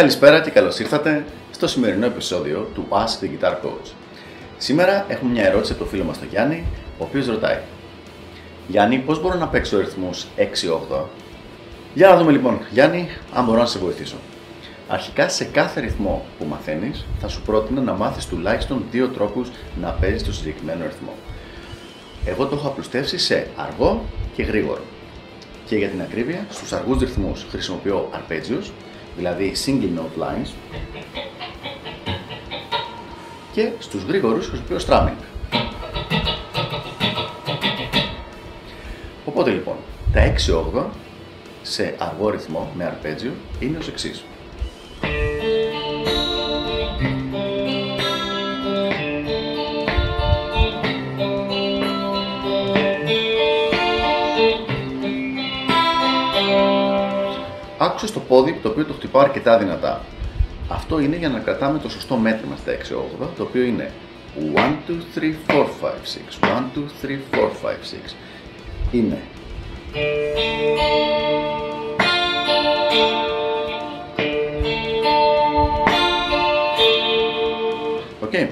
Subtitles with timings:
[0.00, 3.92] Καλησπέρα και καλώς ήρθατε στο σημερινό επεισόδιο του Ask the Guitar Coach.
[4.58, 6.64] Σήμερα έχουμε μια ερώτηση από το φίλο μας τον Γιάννη,
[6.98, 7.58] ο οποίος ρωτάει
[8.68, 11.04] Γιάννη, πώς μπορώ να παίξω ρυθμούς 6-8?
[11.94, 14.16] Για να δούμε λοιπόν, Γιάννη, αν μπορώ να σε βοηθήσω.
[14.88, 19.90] Αρχικά σε κάθε ρυθμό που μαθαίνεις θα σου πρότεινα να μάθεις τουλάχιστον δύο τρόπους να
[19.90, 21.14] παίζεις το συγκεκριμένο ρυθμό.
[22.24, 24.04] Εγώ το έχω απλουστεύσει σε αργό
[24.36, 24.82] και γρήγορο.
[25.66, 28.70] Και για την ακρίβεια, στους αργούς ρυθμούς χρησιμοποιώ arpeggios,
[29.20, 30.48] δηλαδή single note lines,
[33.52, 35.22] και στους γρήγορους χρησιμοποιώ strumming.
[39.24, 39.76] Οπότε λοιπόν,
[40.12, 40.84] τα 6 8
[41.62, 44.24] σε αργό ρυθμό με αρπέτζιο είναι ως εξής.
[58.02, 60.04] Άκουσα στο πόδι το οποίο το χτυπάω αρκετά δυνατά.
[60.68, 63.92] Αυτό είναι για να κρατάμε το σωστό μέτρημα στα 6 8 το οποίο είναι
[64.54, 66.38] 1, 2, 3, 4, 5, 6.
[66.40, 68.14] 1, 2, 3, 4, 5, 6.
[68.92, 69.18] Είναι
[78.20, 78.30] OK.
[78.32, 78.48] Okay.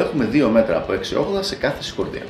[0.00, 2.22] Εδώ έχουμε δύο μέτρα από 6 8 σε κάθε συγχορδία.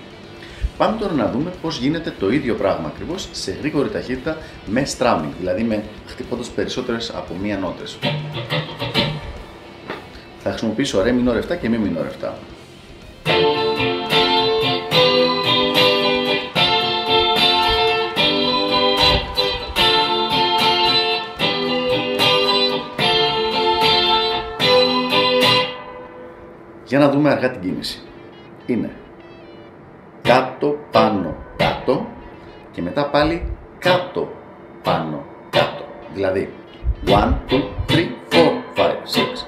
[0.77, 5.33] Πάμε τώρα να δούμε πώς γίνεται το ίδιο πράγμα ακριβώς σε γρήγορη ταχύτητα με strumming,
[5.39, 7.99] δηλαδή με χτυπώντας περισσότερες από μία νότες.
[10.39, 12.33] Θα χρησιμοποιήσω ρε minor 7 και μη minor 7.
[26.91, 28.01] Για να δούμε αργά την κίνηση.
[28.67, 28.91] Είναι
[30.23, 32.07] κάτω, πάνω, κάτω
[32.71, 34.29] και μετά πάλι κάτω,
[34.83, 35.85] πάνω, κάτω.
[36.15, 36.53] Δηλαδή
[37.07, 38.83] 1, 2, 3, 4, 5,
[39.45, 39.47] 6.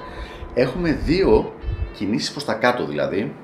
[0.54, 1.52] Έχουμε δύο
[1.94, 3.34] κινήσεις προς τα κάτω δηλαδή.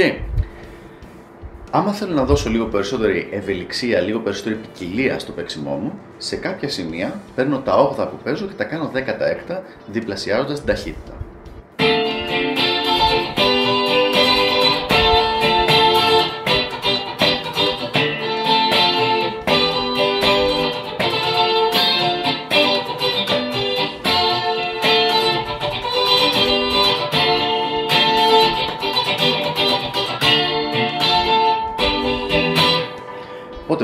[0.00, 0.18] Okay.
[1.70, 6.68] Άμα θέλω να δώσω λίγο περισσότερη ευελιξία, λίγο περισσότερη ποικιλία στο παίξιμό μου, σε κάποια
[6.68, 8.90] σημεία παίρνω τα 8 που παίζω και τα κάνω
[9.50, 11.19] 16 διπλασιάζοντας την ταχύτητα.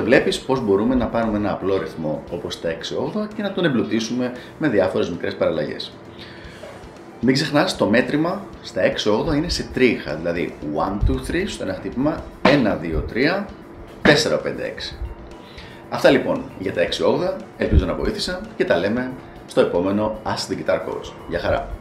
[0.07, 3.65] Οπότε βλέπεις πώς μπορούμε να πάρουμε ένα απλό ρυθμό όπως τα 6-8 και να τον
[3.65, 5.93] εμπλουτίσουμε με διάφορες μικρές παραλλαγές.
[7.21, 11.75] Μην ξεχνάς το μέτρημα στα 6-8 είναι σε τρίχα, δηλαδή 1, 2, 3 στο ένα
[11.75, 13.47] χτύπημα, 1, 2, 3,
[14.03, 14.97] 4, 5, 6.
[15.89, 19.13] Αυτά λοιπόν για τα 6-8, ελπίζω να βοήθησα και τα λέμε
[19.47, 21.13] στο επόμενο Ask the Guitar Coach.
[21.29, 21.76] Γεια χαρά!